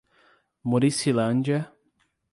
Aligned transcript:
Muricilândia 0.63 1.69